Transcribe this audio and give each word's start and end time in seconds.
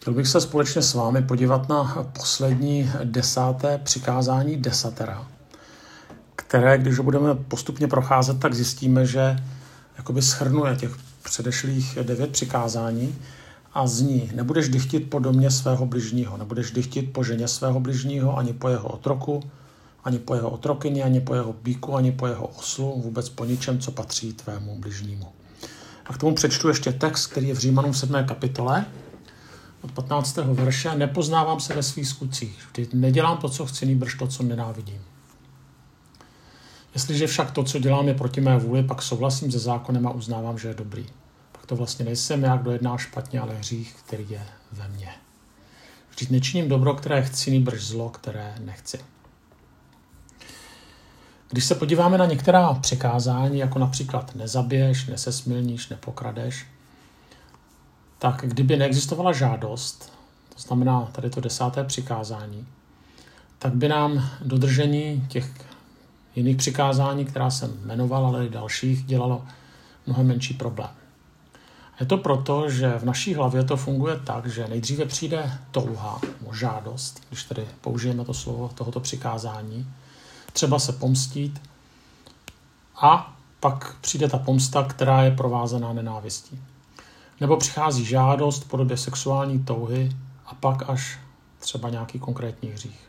Chtěl 0.00 0.14
bych 0.14 0.28
se 0.28 0.40
společně 0.40 0.82
s 0.82 0.94
vámi 0.94 1.22
podívat 1.22 1.68
na 1.68 2.06
poslední 2.18 2.90
desáté 3.04 3.78
přikázání 3.78 4.56
desatera, 4.56 5.28
které, 6.36 6.78
když 6.78 6.98
ho 6.98 7.04
budeme 7.04 7.34
postupně 7.34 7.88
procházet, 7.88 8.40
tak 8.40 8.54
zjistíme, 8.54 9.06
že 9.06 9.36
jakoby 9.98 10.22
schrnuje 10.22 10.76
těch 10.76 10.96
předešlých 11.22 11.98
devět 12.02 12.30
přikázání 12.30 13.14
a 13.74 13.86
zní, 13.86 14.30
nebudeš 14.34 14.68
dychtit 14.68 15.10
po 15.10 15.18
domě 15.18 15.50
svého 15.50 15.86
bližního, 15.86 16.36
nebudeš 16.36 16.70
dychtit 16.70 17.12
po 17.12 17.24
ženě 17.24 17.48
svého 17.48 17.80
bližního, 17.80 18.38
ani 18.38 18.52
po 18.52 18.68
jeho 18.68 18.88
otroku, 18.88 19.42
ani 20.04 20.18
po 20.18 20.34
jeho 20.34 20.50
otrokyni, 20.50 21.02
ani 21.02 21.20
po 21.20 21.34
jeho 21.34 21.52
bíku, 21.62 21.96
ani 21.96 22.12
po 22.12 22.26
jeho 22.26 22.46
oslu, 22.46 23.02
vůbec 23.04 23.28
po 23.28 23.44
ničem, 23.44 23.78
co 23.78 23.90
patří 23.90 24.32
tvému 24.32 24.78
bližnímu. 24.78 25.26
A 26.06 26.12
k 26.12 26.18
tomu 26.18 26.34
přečtu 26.34 26.68
ještě 26.68 26.92
text, 26.92 27.26
který 27.26 27.48
je 27.48 27.54
v 27.54 27.58
Římanům 27.58 27.94
7. 27.94 28.24
kapitole, 28.24 28.86
od 29.82 29.92
15. 29.92 30.36
verše. 30.36 30.94
Nepoznávám 30.94 31.60
se 31.60 31.74
ve 31.74 31.82
svých 31.82 32.08
skutcích. 32.08 32.66
Vždy 32.66 32.88
nedělám 32.92 33.38
to, 33.38 33.48
co 33.48 33.66
chci, 33.66 33.86
nýbrž 33.86 34.14
to, 34.14 34.26
co 34.26 34.42
nenávidím. 34.42 35.00
Jestliže 36.94 37.26
však 37.26 37.50
to, 37.50 37.64
co 37.64 37.78
dělám, 37.78 38.08
je 38.08 38.14
proti 38.14 38.40
mé 38.40 38.58
vůli, 38.58 38.82
pak 38.82 39.02
souhlasím 39.02 39.52
se 39.52 39.58
zákonem 39.58 40.06
a 40.06 40.10
uznávám, 40.10 40.58
že 40.58 40.68
je 40.68 40.74
dobrý. 40.74 41.06
Pak 41.52 41.66
to 41.66 41.76
vlastně 41.76 42.04
nejsem 42.04 42.42
já, 42.42 42.56
kdo 42.56 42.70
jedná 42.70 42.98
špatně, 42.98 43.40
ale 43.40 43.54
hřích, 43.54 43.94
který 44.06 44.26
je 44.30 44.42
ve 44.72 44.88
mně. 44.88 45.08
Vždyť 46.10 46.30
nečiním 46.30 46.68
dobro, 46.68 46.94
které 46.94 47.22
chci, 47.22 47.50
nýbrž 47.50 47.82
zlo, 47.82 48.10
které 48.10 48.54
nechci. 48.60 48.98
Když 51.50 51.64
se 51.64 51.74
podíváme 51.74 52.18
na 52.18 52.26
některá 52.26 52.74
překázání, 52.74 53.58
jako 53.58 53.78
například 53.78 54.34
nezabiješ, 54.34 55.06
nesesmilníš, 55.06 55.88
nepokradeš, 55.88 56.66
tak 58.20 58.44
kdyby 58.46 58.76
neexistovala 58.76 59.32
žádost, 59.32 60.12
to 60.54 60.60
znamená 60.60 61.08
tady 61.12 61.30
to 61.30 61.40
desáté 61.40 61.84
přikázání, 61.84 62.66
tak 63.58 63.74
by 63.74 63.88
nám 63.88 64.30
dodržení 64.44 65.26
těch 65.28 65.50
jiných 66.36 66.56
přikázání, 66.56 67.24
která 67.24 67.50
jsem 67.50 67.80
jmenoval, 67.84 68.26
ale 68.26 68.46
i 68.46 68.48
dalších, 68.48 69.04
dělalo 69.04 69.44
mnohem 70.06 70.26
menší 70.26 70.54
problém. 70.54 70.90
Je 72.00 72.06
to 72.06 72.16
proto, 72.16 72.70
že 72.70 72.98
v 72.98 73.04
naší 73.04 73.34
hlavě 73.34 73.64
to 73.64 73.76
funguje 73.76 74.20
tak, 74.24 74.46
že 74.46 74.68
nejdříve 74.68 75.04
přijde 75.06 75.58
touha, 75.70 76.20
nebo 76.40 76.54
žádost, 76.54 77.22
když 77.28 77.44
tedy 77.44 77.66
použijeme 77.80 78.24
to 78.24 78.34
slovo 78.34 78.70
tohoto 78.74 79.00
přikázání, 79.00 79.86
třeba 80.52 80.78
se 80.78 80.92
pomstít 80.92 81.60
a 82.96 83.36
pak 83.60 83.96
přijde 84.00 84.28
ta 84.28 84.38
pomsta, 84.38 84.84
která 84.84 85.22
je 85.22 85.30
provázaná 85.30 85.92
nenávistí. 85.92 86.60
Nebo 87.40 87.56
přichází 87.56 88.04
žádost 88.04 88.64
v 88.64 88.68
podobě 88.68 88.96
sexuální 88.96 89.64
touhy 89.64 90.16
a 90.46 90.54
pak 90.54 90.90
až 90.90 91.18
třeba 91.58 91.90
nějaký 91.90 92.18
konkrétní 92.18 92.70
hřích. 92.70 93.08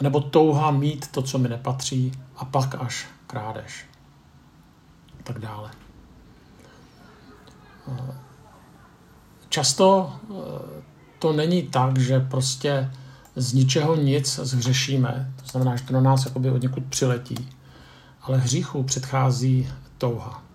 A 0.00 0.02
nebo 0.02 0.20
touha 0.20 0.70
mít 0.70 1.08
to, 1.08 1.22
co 1.22 1.38
mi 1.38 1.48
nepatří 1.48 2.12
a 2.36 2.44
pak 2.44 2.74
až 2.74 3.06
krádež. 3.26 3.86
A 5.20 5.22
tak 5.22 5.38
dále. 5.38 5.70
Často 9.48 10.12
eh, 10.30 10.82
to 11.18 11.32
není 11.32 11.62
tak, 11.62 11.98
že 11.98 12.20
prostě 12.20 12.90
z 13.36 13.52
ničeho 13.52 13.96
nic 13.96 14.40
zhřešíme, 14.42 15.32
to 15.42 15.46
znamená, 15.46 15.76
že 15.76 15.84
to 15.84 15.92
na 15.92 16.00
nás 16.00 16.24
jakoby 16.24 16.50
od 16.50 16.62
někud 16.62 16.84
přiletí, 16.84 17.48
ale 18.22 18.38
hříchu 18.38 18.82
předchází 18.82 19.68
touha. 19.98 20.47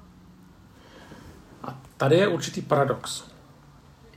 Tady 1.98 2.16
je 2.16 2.28
určitý 2.28 2.62
paradox. 2.62 3.24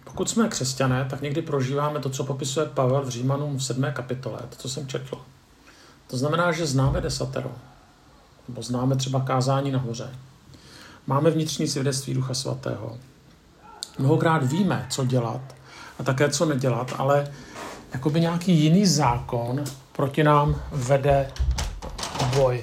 Pokud 0.05 0.31
jsme 0.31 0.49
křesťané, 0.49 1.07
tak 1.11 1.23
někdy 1.23 1.43
prožíváme 1.43 2.01
to, 2.01 2.11
co 2.11 2.25
popisuje 2.25 2.67
Pavel 2.67 3.03
v 3.03 3.09
Římanům 3.09 3.57
v 3.57 3.65
7. 3.65 3.85
kapitole, 3.93 4.39
to, 4.49 4.57
co 4.57 4.69
jsem 4.69 4.89
četl. 4.89 5.19
To 6.07 6.17
znamená, 6.17 6.53
že 6.53 6.67
známe 6.67 7.01
desatero, 7.01 7.51
nebo 8.49 8.63
známe 8.63 8.97
třeba 8.97 9.21
kázání 9.21 9.71
nahoře. 9.71 10.11
Máme 11.07 11.31
vnitřní 11.31 11.69
svědectví 11.69 12.15
Ducha 12.15 12.35
Svatého. 12.35 12.99
Mnohokrát 13.99 14.43
víme, 14.43 14.87
co 14.91 15.05
dělat 15.05 15.41
a 15.99 16.03
také 16.03 16.31
co 16.31 16.45
nedělat, 16.45 16.93
ale 16.99 17.33
jakoby 17.93 18.21
nějaký 18.21 18.53
jiný 18.53 18.87
zákon 18.87 19.65
proti 19.93 20.25
nám 20.25 20.63
vede 20.73 21.33
boj. 22.37 22.63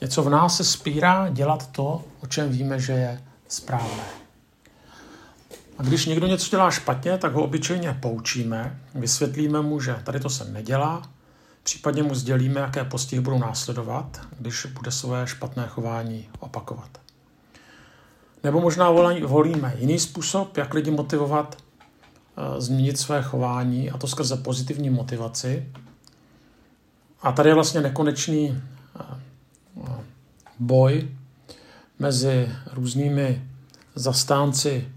Něco 0.00 0.22
v 0.22 0.30
nás 0.30 0.56
se 0.56 0.64
spírá 0.64 1.28
dělat 1.28 1.66
to, 1.66 2.04
o 2.22 2.26
čem 2.26 2.50
víme, 2.50 2.80
že 2.80 2.92
je 2.92 3.22
správné. 3.48 4.04
A 5.78 5.82
když 5.82 6.06
někdo 6.06 6.26
něco 6.26 6.50
dělá 6.50 6.70
špatně, 6.70 7.18
tak 7.18 7.32
ho 7.32 7.42
obyčejně 7.42 7.98
poučíme, 8.02 8.80
vysvětlíme 8.94 9.62
mu, 9.62 9.80
že 9.80 9.96
tady 10.04 10.20
to 10.20 10.30
se 10.30 10.44
nedělá, 10.44 11.02
případně 11.62 12.02
mu 12.02 12.14
sdělíme, 12.14 12.60
jaké 12.60 12.84
postihy 12.84 13.22
budou 13.22 13.38
následovat, 13.38 14.20
když 14.38 14.66
bude 14.66 14.90
své 14.90 15.26
špatné 15.26 15.66
chování 15.68 16.28
opakovat. 16.38 17.00
Nebo 18.44 18.60
možná 18.60 18.90
volíme 19.26 19.74
jiný 19.78 19.98
způsob, 19.98 20.56
jak 20.56 20.74
lidi 20.74 20.90
motivovat 20.90 21.56
Eh, 22.38 22.60
změnit 22.60 22.98
své 22.98 23.22
chování 23.22 23.90
a 23.90 23.98
to 23.98 24.06
skrze 24.06 24.36
pozitivní 24.36 24.90
motivaci. 24.90 25.72
A 27.22 27.32
tady 27.32 27.48
je 27.48 27.54
vlastně 27.54 27.80
nekonečný 27.80 28.62
eh, 29.00 29.02
eh, 29.86 29.90
boj 30.58 31.08
mezi 31.98 32.50
různými 32.72 33.50
zastánci 33.94 34.88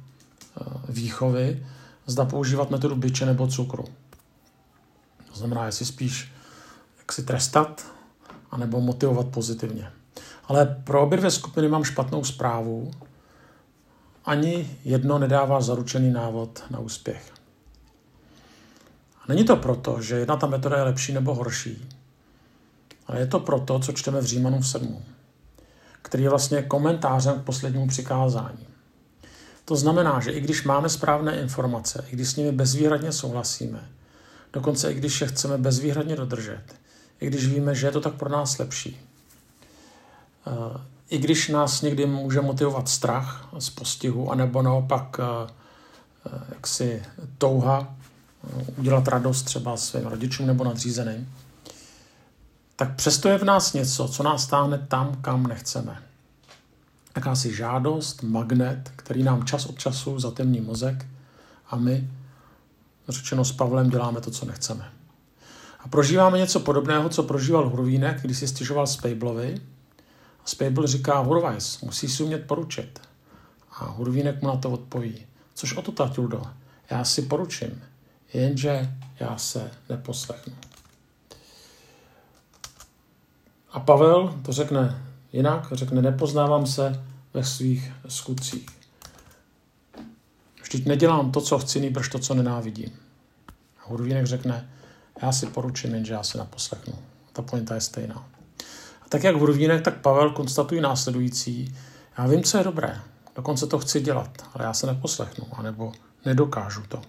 výchovy, 0.89 1.65
zda 2.05 2.25
používat 2.25 2.69
metodu 2.69 2.95
byče 2.95 3.25
nebo 3.25 3.47
cukru. 3.47 3.85
To 5.29 5.35
znamená, 5.35 5.65
jestli 5.65 5.85
spíš 5.85 6.31
jak 6.97 7.11
si 7.11 7.23
trestat, 7.23 7.85
anebo 8.51 8.81
motivovat 8.81 9.27
pozitivně. 9.27 9.91
Ale 10.43 10.65
pro 10.83 11.03
obě 11.03 11.17
dvě 11.17 11.31
skupiny 11.31 11.67
mám 11.67 11.83
špatnou 11.83 12.23
zprávu 12.23 12.91
ani 14.25 14.77
jedno 14.85 15.19
nedává 15.19 15.61
zaručený 15.61 16.11
návod 16.11 16.63
na 16.69 16.79
úspěch. 16.79 17.33
A 19.21 19.23
není 19.27 19.43
to 19.45 19.55
proto, 19.55 20.01
že 20.01 20.15
jedna 20.15 20.35
ta 20.35 20.47
metoda 20.47 20.77
je 20.77 20.83
lepší 20.83 21.13
nebo 21.13 21.35
horší, 21.35 21.89
ale 23.07 23.19
je 23.19 23.27
to 23.27 23.39
proto, 23.39 23.79
co 23.79 23.91
čteme 23.91 24.21
v 24.21 24.25
Římanu 24.25 24.63
7, 24.63 25.03
který 26.01 26.23
je 26.23 26.29
vlastně 26.29 26.61
komentářem 26.61 27.39
k 27.39 27.43
poslednímu 27.43 27.87
přikázání. 27.87 28.67
To 29.65 29.75
znamená, 29.75 30.19
že 30.19 30.31
i 30.31 30.41
když 30.41 30.63
máme 30.63 30.89
správné 30.89 31.39
informace, 31.39 32.05
i 32.09 32.15
když 32.15 32.29
s 32.29 32.35
nimi 32.35 32.51
bezvýhradně 32.51 33.11
souhlasíme, 33.11 33.89
dokonce 34.53 34.91
i 34.91 34.95
když 34.95 35.21
je 35.21 35.27
chceme 35.27 35.57
bezvýhradně 35.57 36.15
dodržet, 36.15 36.63
i 37.19 37.27
když 37.27 37.47
víme, 37.47 37.75
že 37.75 37.87
je 37.87 37.91
to 37.91 38.01
tak 38.01 38.13
pro 38.13 38.29
nás 38.29 38.57
lepší, 38.57 38.99
eh, 40.47 40.81
i 41.09 41.17
když 41.17 41.49
nás 41.49 41.81
někdy 41.81 42.05
může 42.05 42.41
motivovat 42.41 42.89
strach 42.89 43.49
z 43.59 43.69
postihu, 43.69 44.31
anebo 44.31 44.61
naopak 44.61 45.19
eh, 45.19 45.51
eh, 46.27 46.41
jaksi 46.49 47.03
touha 47.37 47.95
udělat 48.77 49.07
radost 49.07 49.43
třeba 49.43 49.77
svým 49.77 50.05
rodičům 50.07 50.47
nebo 50.47 50.63
nadřízeným, 50.63 51.33
tak 52.79 52.95
přesto 52.95 53.29
je 53.29 53.37
v 53.37 53.43
nás 53.43 53.73
něco, 53.73 54.07
co 54.07 54.23
nás 54.23 54.43
stáhne 54.43 54.77
tam, 54.77 55.15
kam 55.21 55.47
nechceme. 55.47 56.03
Jakási 57.15 57.55
žádost, 57.55 58.23
magnet, 58.23 58.91
který 58.95 59.23
nám 59.23 59.45
čas 59.45 59.65
od 59.65 59.79
času 59.79 60.19
zatemní 60.19 60.61
mozek 60.61 61.05
a 61.69 61.75
my, 61.75 62.09
řečeno 63.09 63.45
s 63.45 63.51
Pavlem, 63.51 63.89
děláme 63.89 64.21
to, 64.21 64.31
co 64.31 64.45
nechceme. 64.45 64.91
A 65.79 65.87
prožíváme 65.87 66.37
něco 66.37 66.59
podobného, 66.59 67.09
co 67.09 67.23
prožíval 67.23 67.69
Hurvínek, 67.69 68.21
když 68.21 68.37
si 68.37 68.47
stěžoval 68.47 68.87
Spejblovi, 68.87 69.61
Spable 70.45 70.87
říká, 70.87 71.19
Hurvajs, 71.19 71.81
musí 71.81 72.07
si 72.07 72.23
umět 72.23 72.47
poručit. 72.47 73.01
A 73.71 73.85
Hurvínek 73.85 74.41
mu 74.41 74.47
na 74.47 74.55
to 74.55 74.71
odpoví, 74.71 75.25
což 75.53 75.73
o 75.73 75.81
to, 75.81 75.91
Tatildo, 75.91 76.43
já 76.89 77.03
si 77.03 77.21
poručím, 77.21 77.83
jenže 78.33 78.93
já 79.19 79.37
se 79.37 79.71
neposlechnu. 79.89 80.68
A 83.71 83.79
Pavel 83.79 84.39
to 84.45 84.51
řekne 84.51 85.03
jinak, 85.33 85.67
řekne, 85.71 86.01
nepoznávám 86.01 86.67
se 86.67 87.03
ve 87.33 87.43
svých 87.43 87.93
skutcích. 88.07 88.69
Vždyť 90.61 90.85
nedělám 90.85 91.31
to, 91.31 91.41
co 91.41 91.59
chci, 91.59 91.81
nýbrž 91.81 92.09
to, 92.09 92.19
co 92.19 92.33
nenávidím. 92.33 92.91
A 93.79 93.89
Hurvínek 93.89 94.25
řekne, 94.25 94.69
já 95.21 95.31
si 95.31 95.45
poručím, 95.45 95.93
jenže 95.93 96.13
já 96.13 96.23
se 96.23 96.37
neposlechnu. 96.37 96.93
Ta 97.33 97.41
pointa 97.41 97.75
je 97.75 97.81
stejná 97.81 98.25
tak 99.09 99.23
jak 99.23 99.35
Hurvínek, 99.35 99.81
tak 99.81 99.97
Pavel 100.01 100.29
konstatují 100.29 100.81
následující. 100.81 101.75
Já 102.17 102.27
vím, 102.27 102.43
co 102.43 102.57
je 102.57 102.63
dobré, 102.63 103.01
dokonce 103.35 103.67
to 103.67 103.79
chci 103.79 104.01
dělat, 104.01 104.29
ale 104.53 104.65
já 104.65 104.73
se 104.73 104.87
neposlechnu, 104.87 105.45
anebo 105.51 105.91
nedokážu 106.25 106.81
to. 106.89 107.01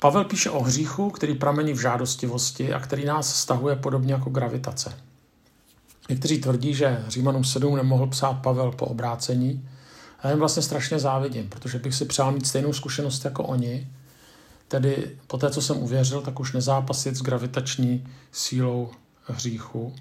Pavel 0.00 0.24
píše 0.24 0.50
o 0.50 0.62
hříchu, 0.62 1.10
který 1.10 1.34
pramení 1.34 1.72
v 1.72 1.80
žádostivosti 1.80 2.72
a 2.72 2.80
který 2.80 3.04
nás 3.04 3.36
stahuje 3.36 3.76
podobně 3.76 4.12
jako 4.12 4.30
gravitace. 4.30 4.96
Někteří 6.08 6.40
tvrdí, 6.40 6.74
že 6.74 7.04
Římanům 7.08 7.44
7 7.44 7.76
nemohl 7.76 8.06
psát 8.06 8.32
Pavel 8.32 8.72
po 8.72 8.86
obrácení 8.86 9.68
A 10.18 10.26
já 10.26 10.30
jim 10.30 10.38
vlastně 10.38 10.62
strašně 10.62 10.98
závidím, 10.98 11.48
protože 11.48 11.78
bych 11.78 11.94
si 11.94 12.04
přál 12.04 12.32
mít 12.32 12.46
stejnou 12.46 12.72
zkušenost 12.72 13.24
jako 13.24 13.44
oni, 13.44 13.92
tedy 14.68 15.18
po 15.26 15.38
té, 15.38 15.50
co 15.50 15.62
jsem 15.62 15.76
uvěřil, 15.76 16.22
tak 16.22 16.40
už 16.40 16.52
nezápasit 16.52 17.16
s 17.16 17.22
gravitační 17.22 18.08
sílou 18.32 18.90
hříchu 19.24 19.94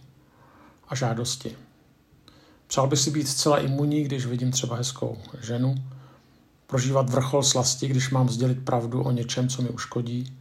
a 0.90 0.96
žádosti. 0.96 1.56
Přál 2.68 2.88
bych 2.88 3.00
si 3.00 3.12
být 3.12 3.28
zcela 3.28 3.60
imunní, 3.60 4.04
když 4.04 4.26
vidím 4.26 4.52
třeba 4.52 4.76
hezkou 4.76 5.18
ženu, 5.42 5.76
prožívat 6.70 7.10
vrchol 7.10 7.44
slasti, 7.44 7.88
když 7.88 8.10
mám 8.10 8.30
sdělit 8.30 8.66
pravdu 8.66 9.04
o 9.04 9.12
něčem, 9.12 9.48
co 9.48 9.62
mi 9.62 9.70
uškodí, 9.70 10.38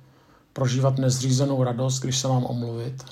prožívat 0.52 0.98
nezřízenou 0.98 1.64
radost, 1.64 2.00
když 2.00 2.18
se 2.18 2.28
mám 2.28 2.44
omluvit. 2.44 3.04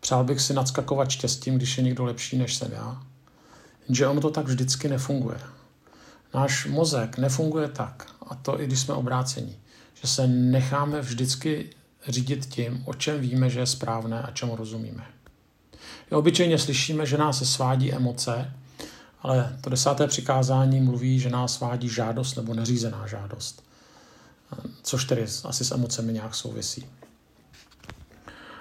Přál 0.00 0.24
bych 0.24 0.40
si 0.40 0.54
nadskakovat 0.54 1.10
štěstím, 1.10 1.56
když 1.56 1.78
je 1.78 1.84
někdo 1.84 2.04
lepší, 2.04 2.38
než 2.38 2.54
jsem 2.54 2.72
já. 2.72 3.02
Jenže 3.88 4.06
ono 4.06 4.20
to 4.20 4.30
tak 4.30 4.46
vždycky 4.46 4.88
nefunguje. 4.88 5.40
Náš 6.34 6.66
mozek 6.66 7.18
nefunguje 7.18 7.68
tak, 7.68 8.06
a 8.26 8.34
to 8.34 8.60
i 8.60 8.66
když 8.66 8.80
jsme 8.80 8.94
obráceni, 8.94 9.56
že 10.02 10.08
se 10.08 10.26
necháme 10.26 11.00
vždycky 11.00 11.70
řídit 12.08 12.46
tím, 12.46 12.82
o 12.84 12.94
čem 12.94 13.20
víme, 13.20 13.50
že 13.50 13.60
je 13.60 13.66
správné 13.66 14.22
a 14.22 14.30
čemu 14.30 14.56
rozumíme. 14.56 15.06
I 16.10 16.14
obyčejně 16.14 16.58
slyšíme, 16.58 17.06
že 17.06 17.18
nás 17.18 17.38
se 17.38 17.46
svádí 17.46 17.92
emoce, 17.92 18.52
ale 19.22 19.56
to 19.60 19.70
desáté 19.70 20.06
přikázání 20.06 20.80
mluví, 20.80 21.20
že 21.20 21.30
nás 21.30 21.54
svádí 21.54 21.88
žádost 21.88 22.36
nebo 22.36 22.54
neřízená 22.54 23.06
žádost, 23.06 23.62
což 24.82 25.04
tedy 25.04 25.26
asi 25.44 25.64
s 25.64 25.72
emocemi 25.72 26.12
nějak 26.12 26.34
souvisí. 26.34 26.86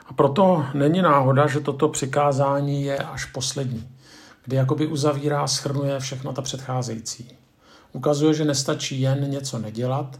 A 0.06 0.14
proto 0.14 0.66
není 0.74 1.02
náhoda, 1.02 1.48
že 1.48 1.60
toto 1.60 1.90
přikázání 1.90 2.84
je 2.84 2.98
až 2.98 3.26
poslední, 3.26 3.90
kdy 4.46 4.56
jakoby 4.56 4.88
uzavírá, 4.88 5.48
schrnuje 5.48 6.00
všechno 6.00 6.34
ta 6.34 6.42
předcházející. 6.42 7.38
Ukazuje, 7.94 8.34
že 8.34 8.46
nestačí 8.46 9.02
jen 9.02 9.30
něco 9.30 9.60
nedělat 9.60 10.20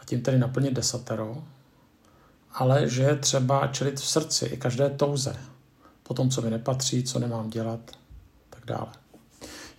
a 0.00 0.04
tím 0.04 0.22
tedy 0.22 0.38
naplnit 0.38 0.74
desatero, 0.74 1.42
ale 2.52 2.88
že 2.88 3.02
je 3.02 3.16
třeba 3.16 3.66
čelit 3.66 4.00
v 4.00 4.06
srdci 4.06 4.46
i 4.46 4.56
každé 4.56 4.90
touze, 4.90 5.36
po 6.02 6.14
tom, 6.14 6.30
co 6.30 6.42
mi 6.42 6.50
nepatří, 6.50 7.02
co 7.02 7.18
nemám 7.18 7.50
dělat, 7.50 7.80
tak 8.50 8.64
dále. 8.66 8.88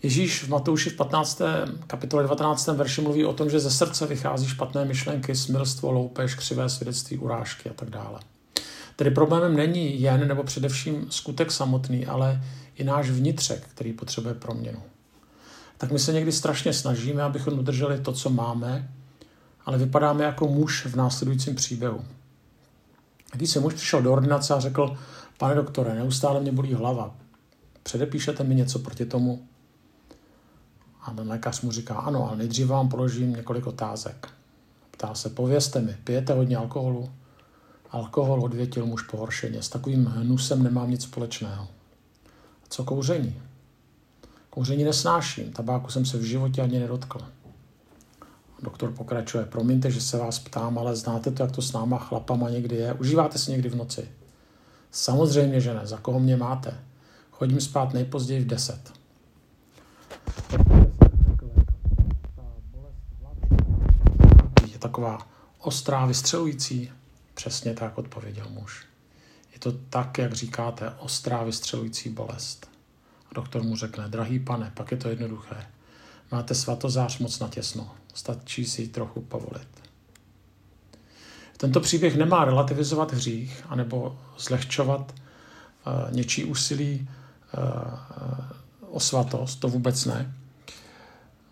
Ježíš 0.03 0.43
v 0.43 0.49
Matouši 0.49 0.89
v 0.89 0.95
15. 0.95 1.41
kapitole 1.87 2.23
19. 2.23 2.67
verši 2.67 3.01
mluví 3.01 3.25
o 3.25 3.33
tom, 3.33 3.49
že 3.49 3.59
ze 3.59 3.71
srdce 3.71 4.07
vychází 4.07 4.47
špatné 4.47 4.85
myšlenky, 4.85 5.35
smilstvo, 5.35 5.91
loupež, 5.91 6.35
křivé 6.35 6.69
svědectví, 6.69 7.17
urážky 7.17 7.69
a 7.69 7.73
tak 7.73 7.89
dále. 7.89 8.19
Tedy 8.95 9.11
problémem 9.11 9.55
není 9.55 10.01
jen 10.01 10.27
nebo 10.27 10.43
především 10.43 11.11
skutek 11.11 11.51
samotný, 11.51 12.05
ale 12.05 12.43
i 12.75 12.83
náš 12.83 13.09
vnitřek, 13.09 13.67
který 13.67 13.93
potřebuje 13.93 14.33
proměnu. 14.33 14.79
Tak 15.77 15.91
my 15.91 15.99
se 15.99 16.13
někdy 16.13 16.31
strašně 16.31 16.73
snažíme, 16.73 17.23
abychom 17.23 17.59
udrželi 17.59 17.99
to, 17.99 18.13
co 18.13 18.29
máme, 18.29 18.91
ale 19.65 19.77
vypadáme 19.77 20.23
jako 20.23 20.47
muž 20.47 20.85
v 20.85 20.95
následujícím 20.95 21.55
příběhu. 21.55 22.05
Když 23.31 23.49
se 23.49 23.59
muž 23.59 23.73
přišel 23.73 24.01
do 24.01 24.13
ordinace 24.13 24.53
a 24.53 24.59
řekl, 24.59 24.97
pane 25.37 25.55
doktore, 25.55 25.95
neustále 25.95 26.39
mě 26.39 26.51
bolí 26.51 26.73
hlava, 26.73 27.15
předepíšete 27.83 28.43
mi 28.43 28.55
něco 28.55 28.79
proti 28.79 29.05
tomu? 29.05 29.48
A 31.01 31.11
ten 31.11 31.27
lékař 31.27 31.61
mu 31.61 31.71
říká, 31.71 31.95
ano, 31.95 32.27
ale 32.27 32.37
nejdřív 32.37 32.67
vám 32.67 32.89
položím 32.89 33.33
několik 33.33 33.67
otázek. 33.67 34.27
Ptá 34.91 35.15
se, 35.15 35.29
povězte 35.29 35.81
mi, 35.81 35.97
pijete 36.03 36.33
hodně 36.33 36.57
alkoholu? 36.57 37.09
Alkohol 37.91 38.43
odvětil 38.43 38.85
muž 38.85 39.03
pohoršeně. 39.03 39.63
S 39.63 39.69
takovým 39.69 40.05
hnusem 40.05 40.63
nemám 40.63 40.91
nic 40.91 41.03
společného. 41.03 41.63
A 42.63 42.65
co 42.69 42.83
kouření? 42.83 43.41
Kouření 44.49 44.83
nesnáším, 44.83 45.51
tabáku 45.51 45.89
jsem 45.89 46.05
se 46.05 46.17
v 46.17 46.23
životě 46.23 46.61
ani 46.61 46.79
nedotkl. 46.79 47.19
Doktor 48.63 48.91
pokračuje, 48.91 49.45
promiňte, 49.45 49.91
že 49.91 50.01
se 50.01 50.17
vás 50.17 50.39
ptám, 50.39 50.77
ale 50.77 50.95
znáte 50.95 51.31
to, 51.31 51.43
jak 51.43 51.51
to 51.51 51.61
s 51.61 51.73
náma 51.73 51.97
chlapama 51.97 52.49
někdy 52.49 52.75
je? 52.75 52.93
Užíváte 52.93 53.37
si 53.37 53.51
někdy 53.51 53.69
v 53.69 53.75
noci? 53.75 54.09
Samozřejmě, 54.91 55.61
že 55.61 55.73
ne. 55.73 55.81
Za 55.83 55.97
koho 55.97 56.19
mě 56.19 56.37
máte? 56.37 56.79
Chodím 57.31 57.61
spát 57.61 57.93
nejpozději 57.93 58.41
v 58.41 58.47
10. 58.47 58.93
Je 64.71 64.79
taková 64.99 65.27
ostrá, 65.59 66.05
vystřelující. 66.05 66.91
Přesně 67.33 67.73
tak 67.73 67.97
odpověděl 67.97 68.47
muž. 68.49 68.85
Je 69.53 69.59
to 69.59 69.71
tak, 69.71 70.17
jak 70.17 70.33
říkáte, 70.33 70.93
ostrá, 70.99 71.43
vystřelující 71.43 72.09
bolest. 72.09 72.69
A 73.31 73.33
doktor 73.33 73.63
mu 73.63 73.75
řekne, 73.75 74.09
drahý 74.09 74.39
pane, 74.39 74.71
pak 74.73 74.91
je 74.91 74.97
to 74.97 75.09
jednoduché. 75.09 75.67
Máte 76.31 76.55
svatozář 76.55 77.19
moc 77.19 77.39
natěsno. 77.39 77.95
Stačí 78.13 78.65
si 78.65 78.81
ji 78.81 78.87
trochu 78.87 79.21
povolit. 79.21 79.67
Tento 81.57 81.79
příběh 81.79 82.15
nemá 82.15 82.45
relativizovat 82.45 83.13
hřích 83.13 83.63
anebo 83.69 84.19
zlehčovat 84.37 85.13
uh, 85.15 86.13
něčí 86.13 86.45
úsilí 86.45 87.09
uh, 87.57 88.95
o 88.95 88.99
svatost, 88.99 89.59
to 89.59 89.67
vůbec 89.67 90.05
ne. 90.05 90.35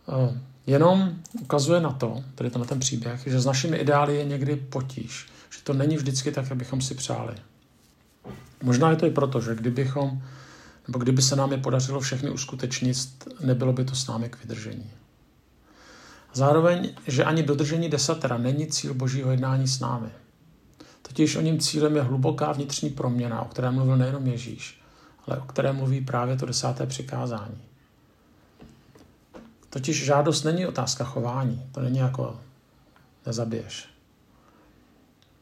Uh, 0.05 0.37
jenom 0.67 1.15
ukazuje 1.41 1.81
na 1.81 1.91
to, 1.91 2.23
tedy 2.35 2.49
tenhle 2.49 2.67
ten 2.67 2.79
příběh, 2.79 3.21
že 3.25 3.39
s 3.39 3.45
našimi 3.45 3.77
ideály 3.77 4.15
je 4.15 4.25
někdy 4.25 4.55
potíž, 4.55 5.27
že 5.57 5.63
to 5.63 5.73
není 5.73 5.97
vždycky 5.97 6.31
tak, 6.31 6.49
jak 6.49 6.57
bychom 6.57 6.81
si 6.81 6.95
přáli. 6.95 7.35
Možná 8.63 8.89
je 8.89 8.95
to 8.95 9.05
i 9.05 9.11
proto, 9.11 9.41
že 9.41 9.55
kdybychom, 9.55 10.21
nebo 10.87 10.99
kdyby 10.99 11.21
se 11.21 11.35
nám 11.35 11.51
je 11.51 11.57
podařilo 11.57 11.99
všechny 11.99 12.29
uskutečnit, 12.29 12.97
nebylo 13.41 13.73
by 13.73 13.85
to 13.85 13.95
s 13.95 14.07
námi 14.07 14.29
k 14.29 14.39
vydržení. 14.43 14.91
Zároveň, 16.33 16.93
že 17.07 17.23
ani 17.23 17.43
dodržení 17.43 17.89
desatera 17.89 18.37
není 18.37 18.67
cíl 18.67 18.93
božího 18.93 19.31
jednání 19.31 19.67
s 19.67 19.79
námi. 19.79 20.09
Totiž 21.01 21.35
o 21.35 21.41
ním 21.41 21.59
cílem 21.59 21.95
je 21.95 22.01
hluboká 22.01 22.51
vnitřní 22.51 22.89
proměna, 22.89 23.41
o 23.41 23.45
které 23.45 23.71
mluvil 23.71 23.97
nejenom 23.97 24.27
Ježíš, 24.27 24.81
ale 25.27 25.37
o 25.37 25.45
které 25.45 25.73
mluví 25.73 26.01
právě 26.01 26.37
to 26.37 26.45
desáté 26.45 26.85
přikázání. 26.85 27.61
Totiž 29.77 30.05
žádost 30.05 30.43
není 30.43 30.65
otázka 30.65 31.03
chování. 31.03 31.69
To 31.71 31.81
není 31.81 31.97
jako 31.97 32.39
nezabiješ 33.25 33.89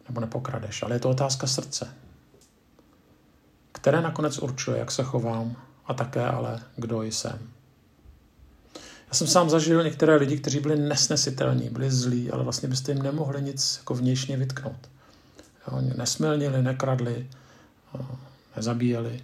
nebo 0.07 0.21
nepokradeš, 0.21 0.83
ale 0.83 0.95
je 0.95 0.99
to 0.99 1.09
otázka 1.09 1.47
srdce, 1.47 1.87
které 3.71 4.01
nakonec 4.01 4.37
určuje, 4.37 4.77
jak 4.79 4.91
se 4.91 5.03
chovám 5.03 5.55
a 5.85 5.93
také 5.93 6.25
ale 6.25 6.63
kdo 6.75 7.03
jsem. 7.03 7.39
Já 9.07 9.13
jsem 9.13 9.27
sám 9.27 9.49
zažil 9.49 9.83
některé 9.83 10.15
lidi, 10.15 10.37
kteří 10.37 10.59
byli 10.59 10.75
nesnesitelní, 10.75 11.69
byli 11.69 11.91
zlí, 11.91 12.31
ale 12.31 12.43
vlastně 12.43 12.69
byste 12.69 12.91
jim 12.91 13.01
nemohli 13.01 13.41
nic 13.41 13.77
jako 13.77 13.93
vnějšně 13.93 14.37
vytknout. 14.37 14.89
Jo, 15.67 15.77
oni 15.77 15.93
nesmilnili, 15.97 16.61
nekradli, 16.61 17.29
nezabíjeli, 18.55 19.23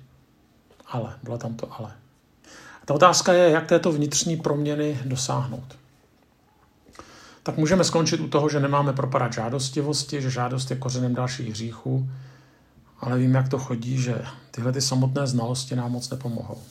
ale, 0.87 1.17
bylo 1.23 1.37
tam 1.37 1.55
to 1.55 1.73
ale. 1.79 2.00
Ta 2.91 2.95
otázka 2.95 3.33
je, 3.33 3.49
jak 3.49 3.67
této 3.67 3.91
vnitřní 3.91 4.37
proměny 4.37 4.99
dosáhnout. 5.05 5.77
Tak 7.43 7.57
můžeme 7.57 7.83
skončit 7.83 8.19
u 8.19 8.27
toho, 8.27 8.49
že 8.49 8.59
nemáme 8.59 8.93
propadat 8.93 9.33
žádostivosti, 9.33 10.21
že 10.21 10.29
žádost 10.29 10.71
je 10.71 10.77
kořenem 10.77 11.15
dalších 11.15 11.49
hříchů, 11.49 12.09
ale 12.99 13.17
vím, 13.17 13.35
jak 13.35 13.49
to 13.49 13.59
chodí, 13.59 13.97
že 14.01 14.25
tyhle 14.51 14.71
ty 14.71 14.81
samotné 14.81 15.27
znalosti 15.27 15.75
nám 15.75 15.91
moc 15.91 16.09
nepomohou. 16.09 16.61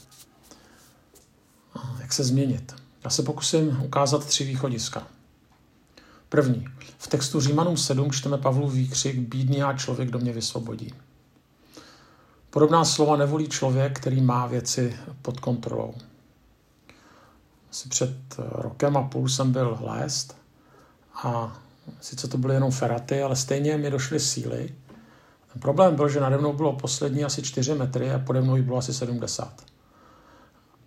Jak 2.00 2.12
se 2.12 2.24
změnit? 2.24 2.74
Já 3.04 3.10
se 3.10 3.22
pokusím 3.22 3.82
ukázat 3.84 4.26
tři 4.26 4.44
východiska. 4.44 5.06
První. 6.28 6.68
V 6.98 7.06
textu 7.06 7.40
Římanům 7.40 7.76
7 7.76 8.12
čteme 8.12 8.38
Pavlův 8.38 8.72
výkřik 8.72 9.18
Bídný 9.18 9.62
a 9.62 9.76
člověk, 9.76 10.08
kdo 10.08 10.18
mě 10.18 10.32
vysvobodí. 10.32 10.94
Podobná 12.50 12.84
slova 12.84 13.16
nevolí 13.16 13.48
člověk, 13.48 14.00
který 14.00 14.20
má 14.20 14.46
věci 14.46 14.96
pod 15.22 15.40
kontrolou. 15.40 15.94
Asi 17.70 17.88
před 17.88 18.14
rokem 18.38 18.96
a 18.96 19.02
půl 19.02 19.28
jsem 19.28 19.52
byl 19.52 19.78
lézt 19.80 20.36
a 21.14 21.56
sice 22.00 22.28
to 22.28 22.38
byly 22.38 22.54
jenom 22.54 22.70
feraty, 22.70 23.22
ale 23.22 23.36
stejně 23.36 23.76
mi 23.76 23.90
došly 23.90 24.20
síly. 24.20 24.74
Ten 25.52 25.60
problém 25.62 25.96
byl, 25.96 26.08
že 26.08 26.20
nade 26.20 26.38
mnou 26.38 26.52
bylo 26.52 26.72
poslední 26.72 27.24
asi 27.24 27.42
4 27.42 27.74
metry 27.74 28.12
a 28.12 28.18
pode 28.18 28.40
mnou 28.40 28.62
bylo 28.62 28.78
asi 28.78 28.94
70. 28.94 29.64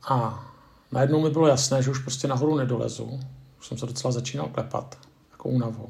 A 0.10 0.44
najednou 0.92 1.22
mi 1.22 1.30
bylo 1.30 1.48
jasné, 1.48 1.84
že 1.84 1.92
už 1.92 2.00
prostě 2.00 2.28
nahoru 2.28 2.56
nedolezu. 2.56 3.20
Už 3.60 3.68
jsem 3.68 3.78
se 3.78 3.86
docela 3.86 4.12
začínal 4.12 4.48
klepat, 4.48 4.98
jako 5.32 5.50
únavou. 5.50 5.90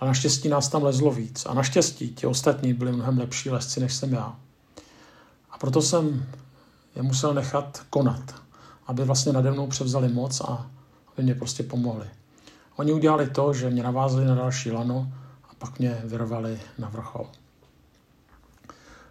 A 0.00 0.06
naštěstí 0.06 0.48
nás 0.48 0.68
tam 0.68 0.82
lezlo 0.82 1.12
víc. 1.12 1.46
A 1.46 1.54
naštěstí 1.54 2.14
ti 2.14 2.26
ostatní 2.26 2.74
byli 2.74 2.92
mnohem 2.92 3.18
lepší 3.18 3.50
lesci, 3.50 3.80
než 3.80 3.94
jsem 3.94 4.12
já. 4.12 4.36
A 5.50 5.58
proto 5.58 5.82
jsem 5.82 6.26
je 6.96 7.02
musel 7.02 7.34
nechat 7.34 7.82
konat, 7.90 8.34
aby 8.86 9.04
vlastně 9.04 9.32
nade 9.32 9.50
mnou 9.50 9.66
převzali 9.66 10.08
moc 10.08 10.40
a 10.40 10.70
aby 11.12 11.22
mě 11.22 11.34
prostě 11.34 11.62
pomohli. 11.62 12.06
Oni 12.76 12.92
udělali 12.92 13.30
to, 13.30 13.52
že 13.52 13.70
mě 13.70 13.82
navázali 13.82 14.24
na 14.24 14.34
další 14.34 14.70
lano 14.70 15.12
a 15.50 15.54
pak 15.58 15.78
mě 15.78 16.00
vyrvali 16.04 16.60
na 16.78 16.88
vrchol. 16.88 17.26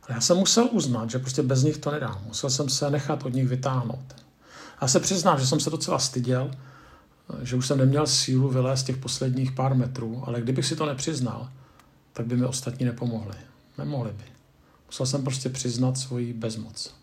Ale 0.07 0.15
já 0.15 0.21
jsem 0.21 0.37
musel 0.37 0.69
uznat, 0.71 1.09
že 1.09 1.19
prostě 1.19 1.43
bez 1.43 1.63
nich 1.63 1.77
to 1.77 1.91
nedám. 1.91 2.21
Musel 2.27 2.49
jsem 2.49 2.69
se 2.69 2.91
nechat 2.91 3.25
od 3.25 3.33
nich 3.33 3.47
vytáhnout. 3.47 4.15
Já 4.81 4.87
se 4.87 4.99
přiznám, 4.99 5.39
že 5.39 5.47
jsem 5.47 5.59
se 5.59 5.69
docela 5.69 5.99
styděl 5.99 6.51
že 7.41 7.55
už 7.55 7.67
jsem 7.67 7.77
neměl 7.77 8.07
sílu 8.07 8.49
vylézt 8.49 8.85
těch 8.85 8.97
posledních 8.97 9.51
pár 9.51 9.75
metrů, 9.75 10.23
ale 10.25 10.41
kdybych 10.41 10.65
si 10.65 10.75
to 10.75 10.85
nepřiznal, 10.85 11.49
tak 12.13 12.25
by 12.25 12.37
mi 12.37 12.45
ostatní 12.45 12.85
nepomohli. 12.85 13.35
Nemohli 13.77 14.11
by. 14.11 14.23
Musel 14.87 15.05
jsem 15.05 15.23
prostě 15.23 15.49
přiznat 15.49 15.97
svoji 15.97 16.33
bezmoc. 16.33 16.93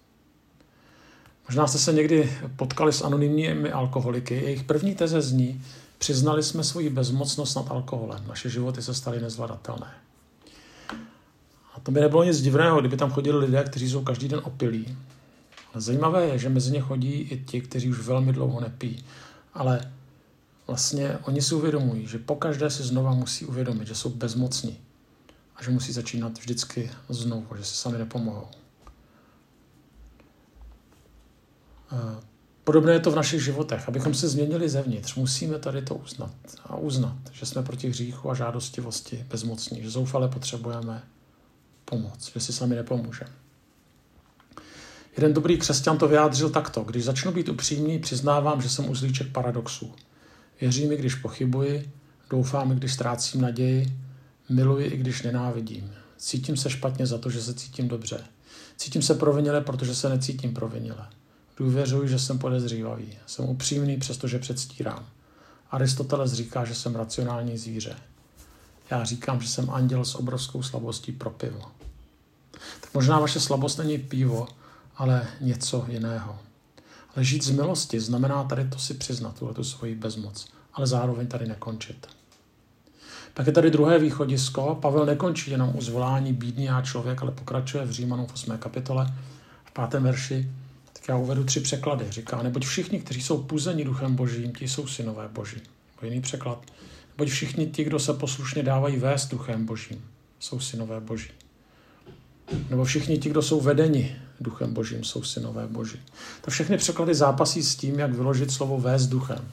Možná 1.49 1.67
jste 1.67 1.79
se 1.79 1.93
někdy 1.93 2.39
potkali 2.57 2.93
s 2.93 3.03
anonymními 3.03 3.73
alkoholiky. 3.73 4.35
Jejich 4.35 4.65
první 4.65 4.95
teze 4.95 5.23
zní, 5.23 5.63
přiznali 5.99 6.43
jsme 6.43 6.65
svoji 6.65 6.91
bezmocnost 6.91 7.57
nad 7.57 7.71
alkoholem. 7.71 8.25
Naše 8.27 8.51
životy 8.51 8.83
se 8.83 8.95
staly 8.95 9.21
nezvladatelné. 9.21 9.95
A 11.75 11.81
to 11.81 11.91
by 11.91 12.01
nebylo 12.01 12.25
nic 12.25 12.41
divného, 12.41 12.81
kdyby 12.81 12.97
tam 12.97 13.11
chodili 13.11 13.39
lidé, 13.39 13.65
kteří 13.65 13.91
jsou 13.91 14.05
každý 14.05 14.29
den 14.29 14.41
opilí. 14.45 14.99
Ale 15.73 15.83
zajímavé 15.83 16.27
je, 16.27 16.39
že 16.39 16.49
mezi 16.49 16.71
ně 16.71 16.81
chodí 16.81 17.13
i 17.13 17.45
ti, 17.45 17.61
kteří 17.61 17.91
už 17.91 18.01
velmi 18.01 18.33
dlouho 18.33 18.61
nepí. 18.61 19.05
Ale 19.55 19.93
vlastně 20.67 21.19
oni 21.23 21.43
si 21.43 21.55
uvědomují, 21.55 22.07
že 22.07 22.19
pokaždé 22.19 22.71
si 22.71 22.83
znova 22.83 23.15
musí 23.15 23.47
uvědomit, 23.47 23.89
že 23.89 23.95
jsou 23.95 24.11
bezmocní 24.11 24.79
a 25.57 25.63
že 25.63 25.71
musí 25.71 25.93
začínat 25.93 26.39
vždycky 26.39 26.91
znovu, 27.09 27.47
že 27.57 27.65
si 27.65 27.75
sami 27.77 27.99
nepomohou. 27.99 28.49
Podobné 32.65 32.93
je 32.93 33.01
to 33.01 33.11
v 33.11 33.17
našich 33.17 33.45
životech. 33.45 33.89
Abychom 33.89 34.15
se 34.15 34.29
změnili 34.29 34.69
zevnitř, 34.69 35.15
musíme 35.15 35.59
tady 35.59 35.83
to 35.83 35.95
uznat 35.95 36.35
a 36.65 36.77
uznat, 36.77 37.17
že 37.33 37.47
jsme 37.47 37.63
proti 37.63 37.89
hříchu 37.89 38.31
a 38.31 38.35
žádostivosti 38.35 39.27
bezmocní, 39.31 39.83
že 39.83 39.91
zoufale 39.91 40.29
potřebujeme 40.29 41.03
pomoc, 41.85 42.33
že 42.35 42.41
si 42.41 42.53
sami 42.53 42.77
nepomůžeme. 42.77 43.31
Jeden 45.17 45.35
dobrý 45.35 45.59
křesťan 45.59 45.99
to 45.99 46.09
vyjádřil 46.09 46.51
takto. 46.51 46.81
Když 46.81 47.05
začnu 47.05 47.33
být 47.33 47.49
upřímný, 47.49 47.99
přiznávám, 47.99 48.63
že 48.63 48.69
jsem 48.69 48.91
uzlíček 48.91 49.33
paradoxů. 49.33 49.95
Věřím, 50.61 50.93
i 50.93 50.97
když 50.97 51.15
pochybuji, 51.15 51.91
doufám, 52.31 52.71
když 52.71 52.93
ztrácím 52.93 53.41
naději, 53.41 53.99
miluji, 54.49 54.87
i 54.87 54.97
když 54.97 55.23
nenávidím. 55.23 55.95
Cítím 56.17 56.57
se 56.57 56.71
špatně 56.71 57.07
za 57.07 57.19
to, 57.19 57.31
že 57.31 57.43
se 57.43 57.55
cítím 57.55 57.89
dobře. 57.89 58.25
Cítím 58.77 59.03
se 59.03 59.15
provinile, 59.15 59.61
protože 59.61 59.95
se 59.95 60.09
necítím 60.09 60.55
provinile. 60.55 61.07
Důvěřuji, 61.59 62.09
že 62.09 62.19
jsem 62.19 62.39
podezřívavý. 62.39 63.19
Jsem 63.27 63.45
upřímný, 63.45 63.97
přestože 63.97 64.39
předstírám. 64.39 65.07
Aristoteles 65.71 66.33
říká, 66.33 66.65
že 66.65 66.75
jsem 66.75 66.95
racionální 66.95 67.59
zvíře. 67.59 67.97
Já 68.91 69.05
říkám, 69.05 69.41
že 69.41 69.49
jsem 69.49 69.71
anděl 69.71 70.05
s 70.05 70.15
obrovskou 70.15 70.63
slabostí 70.63 71.13
pro 71.13 71.31
pivo. 71.31 71.63
Tak 72.81 72.95
možná 72.95 73.21
vaše 73.21 73.41
slabost 73.41 73.79
není 73.79 73.99
pivo, 73.99 74.49
ale 74.97 75.27
něco 75.41 75.85
jiného. 75.89 76.39
Ale 77.17 77.25
žít 77.25 77.45
z 77.45 77.51
milosti 77.51 78.01
znamená 78.01 78.45
tady 78.45 78.69
to 78.69 78.79
si 78.79 78.95
přiznat, 78.95 79.39
tuhle 79.39 79.55
tu 79.55 79.65
svoji 79.65 79.95
bezmoc, 79.95 80.49
ale 80.75 80.87
zároveň 80.87 81.27
tady 81.27 81.47
nekončit. 81.47 82.07
Tak 83.35 83.47
je 83.47 83.53
tady 83.53 83.71
druhé 83.71 83.99
východisko. 83.99 84.79
Pavel 84.83 85.07
nekončí 85.07 85.51
jenom 85.51 85.73
u 85.77 85.81
zvolání 85.81 86.33
bídný 86.33 86.71
a 86.71 86.83
člověk, 86.83 87.23
ale 87.23 87.31
pokračuje 87.31 87.85
v 87.85 87.91
Římanů 87.91 88.27
v 88.27 88.33
8. 88.33 88.59
kapitole 88.59 89.15
v 89.65 89.89
5. 89.89 90.01
verši. 90.01 90.51
Tak 90.93 91.09
já 91.09 91.17
uvedu 91.17 91.45
tři 91.45 91.61
překlady. 91.61 92.07
Říká, 92.11 92.43
neboť 92.43 92.67
všichni, 92.67 93.01
kteří 93.01 93.23
jsou 93.23 93.43
puzeni 93.43 93.85
duchem 93.85 94.17
božím, 94.17 94.53
ti 94.53 94.69
jsou 94.69 94.87
synové 94.87 95.29
boží. 95.29 95.57
Nebo 95.57 96.07
jiný 96.07 96.21
překlad. 96.21 96.67
Neboť 97.19 97.29
všichni 97.29 97.67
ti, 97.67 97.85
kdo 97.85 97.99
se 97.99 98.15
poslušně 98.15 98.63
dávají 98.63 98.97
vést 98.97 99.29
duchem 99.29 99.67
božím, 99.67 100.05
jsou 100.39 100.61
synové 100.61 101.01
boží. 101.01 101.31
Nebo 102.71 102.85
všichni 102.85 103.19
ti, 103.19 103.31
kdo 103.31 103.43
jsou 103.43 103.61
vedeni 103.61 104.17
duchem 104.41 104.75
božím, 104.75 105.05
jsou 105.05 105.23
synové 105.23 105.67
boží. 105.67 106.01
To 106.41 106.51
všechny 106.51 106.79
překlady 106.79 107.15
zápasí 107.15 107.63
s 107.63 107.77
tím, 107.77 107.99
jak 107.99 108.13
vyložit 108.13 108.51
slovo 108.51 108.81
vést 108.81 109.07
duchem. 109.07 109.49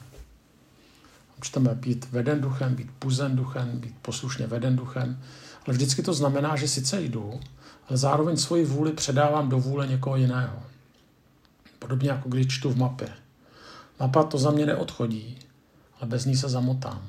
Čteme 1.40 1.74
být 1.74 2.12
veden 2.12 2.40
duchem, 2.40 2.74
být 2.74 2.90
puzen 2.98 3.36
duchem, 3.36 3.80
být 3.80 3.94
poslušně 4.02 4.46
veden 4.46 4.76
duchem, 4.76 5.20
ale 5.66 5.74
vždycky 5.74 6.02
to 6.02 6.14
znamená, 6.14 6.56
že 6.56 6.68
sice 6.68 7.02
jdu, 7.02 7.40
ale 7.88 7.98
zároveň 7.98 8.36
svoji 8.36 8.64
vůli 8.64 8.92
předávám 8.92 9.48
do 9.48 9.58
vůle 9.58 9.86
někoho 9.86 10.16
jiného. 10.16 10.62
Podobně 11.86 12.10
jako 12.10 12.28
když 12.28 12.46
čtu 12.46 12.70
v 12.70 12.76
mapě. 12.76 13.08
Mapa 14.00 14.22
to 14.22 14.38
za 14.38 14.50
mě 14.50 14.66
neodchodí, 14.66 15.38
ale 16.00 16.10
bez 16.10 16.24
ní 16.24 16.36
se 16.36 16.48
zamotám. 16.48 17.02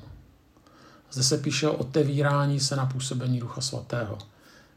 Zde 1.12 1.24
se 1.24 1.38
píše 1.38 1.67
o 1.67 1.77
otevírání 1.77 2.60
se 2.60 2.75
na 2.75 2.86
působení 2.86 3.39
Ducha 3.39 3.62
Svatého, 3.62 4.17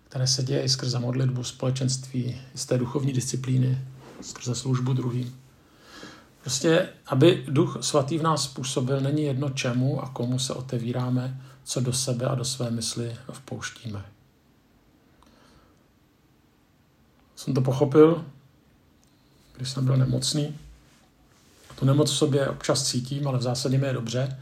které 0.09 0.27
se 0.27 0.43
děje 0.43 0.63
i 0.63 0.69
skrze 0.69 0.99
modlitbu, 0.99 1.45
společenství, 1.45 2.41
z 2.55 2.67
té 2.67 2.79
duchovní 2.79 3.13
disciplíny, 3.13 3.79
skrze 4.21 4.55
službu 4.55 4.93
druhým. 4.93 5.41
Prostě, 6.41 6.89
aby 7.07 7.45
Duch 7.49 7.79
Svatý 7.81 8.19
v 8.19 8.23
nás 8.23 8.45
způsobil, 8.45 9.01
není 9.01 9.23
jedno 9.23 9.51
čemu 9.51 10.03
a 10.03 10.09
komu 10.09 10.39
se 10.39 10.55
otevíráme, 10.55 11.41
co 11.65 11.81
do 11.81 11.93
sebe 11.93 12.27
a 12.27 12.35
do 12.35 12.45
své 12.45 12.71
mysli 12.71 13.17
vpouštíme. 13.33 14.05
Jsem 17.37 17.55
to 17.55 17.61
pochopil, 17.61 18.25
když 19.61 19.71
jsem 19.71 19.85
byl 19.85 19.97
nemocný. 19.97 20.59
Tu 21.79 21.85
nemoc 21.87 22.11
v 22.11 22.17
sobě 22.17 22.49
občas 22.49 22.85
cítím, 22.85 23.29
ale 23.29 23.39
v 23.39 23.43
zásadě 23.43 23.79
mi 23.79 23.87
je 23.87 23.93
dobře. 23.93 24.39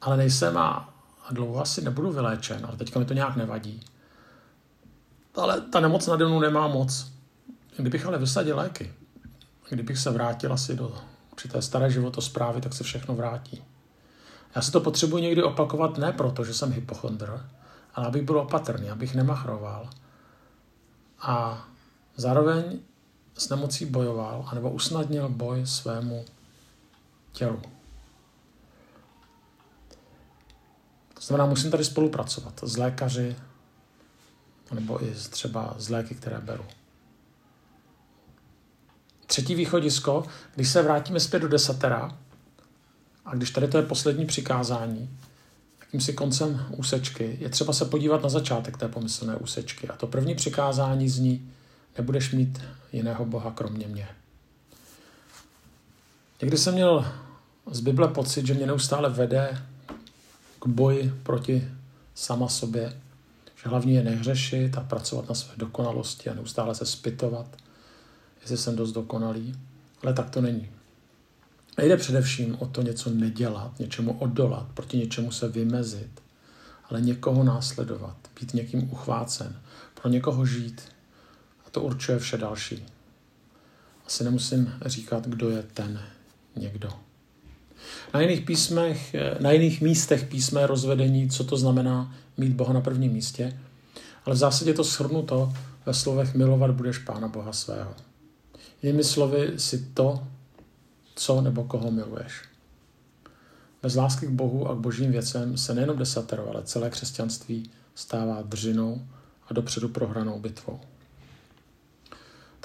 Ale 0.00 0.16
nejsem 0.16 0.58
a, 0.58 0.94
a 1.28 1.32
dlouho 1.32 1.60
asi 1.60 1.82
nebudu 1.82 2.12
vyléčen, 2.12 2.66
ale 2.68 2.76
teďka 2.76 2.98
mi 2.98 3.04
to 3.04 3.14
nějak 3.14 3.36
nevadí. 3.36 3.80
Ale 5.34 5.60
ta 5.60 5.80
nemoc 5.80 6.06
nade 6.06 6.26
mnou 6.26 6.40
nemá 6.40 6.68
moc. 6.68 7.12
Kdybych 7.76 8.06
ale 8.06 8.18
vysadil 8.18 8.56
léky, 8.56 8.92
kdybych 9.68 9.98
se 9.98 10.10
vrátil 10.10 10.52
asi 10.52 10.76
do 10.76 10.98
určité 11.32 11.62
staré 11.62 11.90
životosprávy, 11.90 12.60
tak 12.60 12.74
se 12.74 12.84
všechno 12.84 13.14
vrátí. 13.14 13.64
Já 14.54 14.62
si 14.62 14.72
to 14.72 14.80
potřebuji 14.80 15.22
někdy 15.22 15.42
opakovat 15.42 15.98
ne 15.98 16.12
proto, 16.12 16.44
že 16.44 16.54
jsem 16.54 16.72
hypochondr, 16.72 17.46
ale 17.94 18.06
abych 18.06 18.22
byl 18.22 18.38
opatrný, 18.38 18.90
abych 18.90 19.14
nemachroval. 19.14 19.90
A 21.20 21.64
zároveň 22.16 22.78
s 23.36 23.48
nemocí 23.48 23.86
bojoval, 23.86 24.48
anebo 24.48 24.70
usnadnil 24.70 25.28
boj 25.28 25.66
svému 25.66 26.24
tělu. 27.32 27.62
To 31.14 31.20
znamená, 31.20 31.46
musím 31.46 31.70
tady 31.70 31.84
spolupracovat 31.84 32.60
s 32.62 32.76
lékaři, 32.76 33.36
nebo 34.72 35.04
i 35.04 35.14
třeba 35.30 35.74
z 35.78 35.88
léky, 35.88 36.14
které 36.14 36.38
beru. 36.38 36.64
Třetí 39.26 39.54
východisko, 39.54 40.24
když 40.54 40.68
se 40.68 40.82
vrátíme 40.82 41.20
zpět 41.20 41.40
do 41.40 41.48
desatera, 41.48 42.18
a 43.24 43.34
když 43.34 43.50
tady 43.50 43.68
to 43.68 43.76
je 43.76 43.82
poslední 43.82 44.26
přikázání, 44.26 45.18
jakýmsi 45.80 46.12
koncem 46.12 46.66
úsečky, 46.76 47.36
je 47.40 47.48
třeba 47.48 47.72
se 47.72 47.84
podívat 47.84 48.22
na 48.22 48.28
začátek 48.28 48.76
té 48.76 48.88
pomyslné 48.88 49.36
úsečky. 49.36 49.88
A 49.88 49.96
to 49.96 50.06
první 50.06 50.34
přikázání 50.34 51.08
zní, 51.08 51.52
nebudeš 51.98 52.32
mít 52.32 52.60
jiného 52.92 53.24
Boha 53.24 53.50
kromě 53.50 53.88
mě. 53.88 54.08
Někdy 56.40 56.58
jsem 56.58 56.74
měl 56.74 57.12
z 57.70 57.80
Bible 57.80 58.08
pocit, 58.08 58.46
že 58.46 58.54
mě 58.54 58.66
neustále 58.66 59.10
vede 59.10 59.62
k 60.60 60.66
boji 60.66 61.14
proti 61.22 61.68
sama 62.14 62.48
sobě, 62.48 63.00
že 63.62 63.68
hlavně 63.68 63.92
je 63.92 64.04
nehřešit 64.04 64.78
a 64.78 64.80
pracovat 64.80 65.28
na 65.28 65.34
své 65.34 65.52
dokonalosti 65.56 66.30
a 66.30 66.34
neustále 66.34 66.74
se 66.74 66.86
spytovat, 66.86 67.56
jestli 68.40 68.56
jsem 68.56 68.76
dost 68.76 68.92
dokonalý. 68.92 69.54
Ale 70.02 70.12
tak 70.12 70.30
to 70.30 70.40
není. 70.40 70.68
Nejde 71.78 71.96
především 71.96 72.56
o 72.58 72.66
to 72.66 72.82
něco 72.82 73.10
nedělat, 73.10 73.78
něčemu 73.78 74.18
odolat, 74.18 74.66
proti 74.74 74.98
něčemu 74.98 75.32
se 75.32 75.48
vymezit, 75.48 76.22
ale 76.90 77.00
někoho 77.00 77.44
následovat, 77.44 78.16
být 78.40 78.54
někým 78.54 78.92
uchvácen, 78.92 79.60
pro 80.00 80.10
někoho 80.10 80.46
žít. 80.46 80.82
To 81.72 81.82
určuje 81.82 82.18
vše 82.18 82.38
další. 82.38 82.86
Asi 84.06 84.24
nemusím 84.24 84.74
říkat, 84.86 85.26
kdo 85.26 85.50
je 85.50 85.62
ten 85.62 86.02
někdo. 86.56 86.90
Na 88.14 88.20
jiných, 88.20 88.40
písmech, 88.40 89.16
na 89.40 89.50
jiných 89.50 89.80
místech 89.80 90.24
písme 90.24 90.66
rozvedení, 90.66 91.30
co 91.30 91.44
to 91.44 91.56
znamená 91.56 92.14
mít 92.36 92.52
Boha 92.52 92.72
na 92.72 92.80
prvním 92.80 93.12
místě, 93.12 93.60
ale 94.24 94.34
v 94.34 94.38
zásadě 94.38 94.74
to 94.74 94.84
shrnuto 94.84 95.52
ve 95.86 95.94
slovech 95.94 96.34
milovat 96.34 96.70
budeš 96.70 96.98
Pána 96.98 97.28
Boha 97.28 97.52
svého. 97.52 97.94
Jinými 98.82 99.04
slovy 99.04 99.52
si 99.56 99.78
to, 99.78 100.26
co 101.14 101.40
nebo 101.40 101.64
koho 101.64 101.90
miluješ. 101.90 102.42
Bez 103.82 103.94
lásky 103.94 104.26
k 104.26 104.30
Bohu 104.30 104.68
a 104.68 104.74
k 104.74 104.78
božím 104.78 105.12
věcem 105.12 105.56
se 105.56 105.74
nejenom 105.74 105.96
desatero, 105.96 106.48
ale 106.48 106.62
celé 106.62 106.90
křesťanství 106.90 107.70
stává 107.94 108.42
držinou 108.42 109.06
a 109.48 109.54
dopředu 109.54 109.88
prohranou 109.88 110.40
bitvou. 110.40 110.80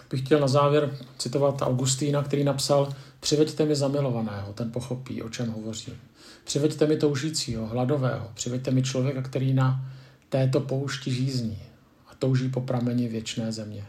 Bych 0.09 0.21
chtěl 0.21 0.39
na 0.39 0.47
závěr 0.47 0.97
citovat 1.17 1.61
Augustína, 1.61 2.23
který 2.23 2.43
napsal 2.43 2.93
Přiveďte 3.19 3.65
mi 3.65 3.75
zamilovaného, 3.75 4.53
ten 4.53 4.71
pochopí, 4.71 5.21
o 5.21 5.29
čem 5.29 5.51
hovořím. 5.51 5.93
Přiveďte 6.43 6.87
mi 6.87 6.97
toužícího, 6.97 7.67
hladového, 7.67 8.31
přiveďte 8.33 8.71
mi 8.71 8.83
člověka, 8.83 9.21
který 9.21 9.53
na 9.53 9.85
této 10.29 10.59
poušti 10.59 11.11
žízní 11.11 11.59
a 12.07 12.15
touží 12.19 12.49
po 12.49 12.61
prameni 12.61 13.07
věčné 13.07 13.51
země. 13.51 13.85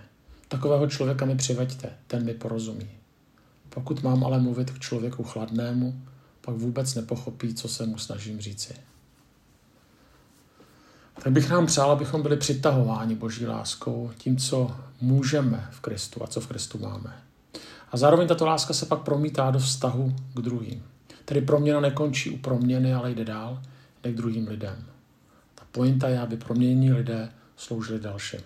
Takového 0.48 0.86
člověka 0.86 1.24
mi 1.24 1.36
přiveďte, 1.36 1.90
ten 2.06 2.24
mi 2.24 2.34
porozumí. 2.34 2.90
Pokud 3.70 4.02
mám 4.02 4.24
ale 4.24 4.40
mluvit 4.40 4.70
k 4.70 4.78
člověku 4.78 5.24
chladnému, 5.24 6.02
pak 6.40 6.54
vůbec 6.54 6.94
nepochopí, 6.94 7.54
co 7.54 7.68
se 7.68 7.86
mu 7.86 7.98
snažím 7.98 8.40
říci. 8.40 8.74
Tak 11.22 11.32
bych 11.32 11.50
nám 11.50 11.66
přál, 11.66 11.90
abychom 11.90 12.22
byli 12.22 12.36
přitahováni 12.36 13.14
Boží 13.14 13.46
láskou 13.46 14.10
tím, 14.18 14.36
co 14.36 14.76
můžeme 15.00 15.68
v 15.70 15.80
Kristu 15.80 16.22
a 16.22 16.26
co 16.26 16.40
v 16.40 16.46
Kristu 16.46 16.78
máme. 16.78 17.22
A 17.92 17.96
zároveň 17.96 18.28
tato 18.28 18.46
láska 18.46 18.74
se 18.74 18.86
pak 18.86 19.00
promítá 19.00 19.50
do 19.50 19.58
vztahu 19.58 20.16
k 20.34 20.40
druhým. 20.40 20.82
Tedy 21.24 21.40
proměna 21.40 21.80
nekončí 21.80 22.30
u 22.30 22.38
proměny, 22.38 22.94
ale 22.94 23.10
jde 23.10 23.24
dál, 23.24 23.62
jde 24.02 24.12
k 24.12 24.16
druhým 24.16 24.48
lidem. 24.48 24.84
Ta 25.54 25.62
pointa 25.72 26.08
je, 26.08 26.20
aby 26.20 26.36
proměnění 26.36 26.92
lidé 26.92 27.32
sloužili 27.56 28.00
dalším. 28.00 28.40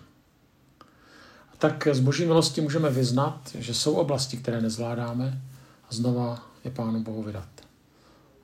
A 1.53 1.55
tak 1.57 1.87
z 1.91 1.99
boží 1.99 2.25
milosti 2.25 2.61
můžeme 2.61 2.89
vyznat, 2.89 3.51
že 3.59 3.73
jsou 3.73 3.93
oblasti, 3.93 4.37
které 4.37 4.61
nezvládáme 4.61 5.41
a 5.89 5.95
znova 5.95 6.47
je 6.63 6.71
Pánu 6.71 7.03
Bohu 7.03 7.23
vydat. 7.23 7.49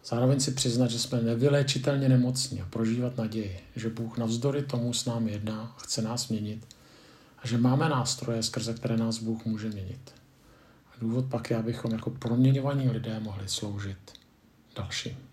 Zároveň 0.06 0.40
si 0.40 0.52
přiznat, 0.52 0.88
že 0.88 1.00
jsme 1.00 1.22
nevyléčitelně 1.22 2.10
nemocní 2.10 2.62
a 2.62 2.66
prožívat 2.66 3.18
naději, 3.18 3.60
že 3.76 3.90
Bůh 3.90 4.18
navzdory 4.18 4.64
tomu 4.64 4.94
s 4.94 5.06
námi 5.06 5.32
jedná, 5.32 5.76
chce 5.78 6.02
nás 6.02 6.28
měnit 6.28 6.68
a 7.44 7.48
že 7.48 7.58
máme 7.58 7.90
nástroje, 7.90 8.44
skrze 8.44 8.74
které 8.74 8.98
nás 8.98 9.20
Bůh 9.20 9.46
může 9.46 9.70
měnit. 9.70 10.16
A 10.92 10.94
důvod 11.02 11.26
pak 11.26 11.50
je, 11.50 11.58
abychom 11.58 11.92
jako 11.92 12.10
proměňovaní 12.10 12.90
lidé 12.90 13.20
mohli 13.20 13.50
sloužit 13.50 14.14
dalším. 14.76 15.29